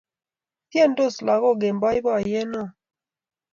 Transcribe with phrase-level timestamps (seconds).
[0.71, 2.65] Tiendos lagok eng boiboiyet neo